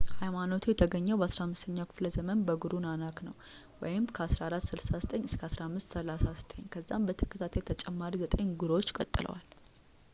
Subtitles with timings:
[0.19, 3.35] ኃይማኖቱ የተገኘው በ15ኛው ክፍለዘመን በጉሩ ናናክ ነው
[3.89, 9.47] 1469–1539። ከዛም በተከታታይ ተጨማሪ ዘጠኝ ጉሩዎች ቀጥለዋል